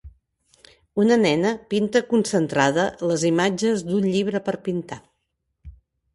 [1.03, 5.01] Una nena pinta concentrada les imatges d'un llibre per pintar.